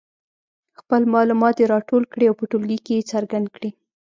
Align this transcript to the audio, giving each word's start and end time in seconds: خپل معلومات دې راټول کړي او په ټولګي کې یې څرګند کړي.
خپل 0.79 1.01
معلومات 1.13 1.53
دې 1.57 1.65
راټول 1.73 2.03
کړي 2.13 2.25
او 2.27 2.35
په 2.39 2.45
ټولګي 2.51 2.79
کې 2.85 2.93
یې 2.97 3.07
څرګند 3.11 3.47
کړي. 3.55 3.69